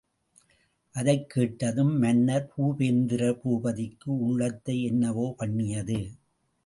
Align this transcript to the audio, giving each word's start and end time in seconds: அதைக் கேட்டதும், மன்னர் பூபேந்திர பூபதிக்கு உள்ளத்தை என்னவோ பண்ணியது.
அதைக் 0.95 1.29
கேட்டதும், 1.29 1.99
மன்னர் 1.99 2.51
பூபேந்திர 2.57 3.37
பூபதிக்கு 3.43 4.09
உள்ளத்தை 4.21 4.83
என்னவோ 4.83 5.33
பண்ணியது. 5.37 5.99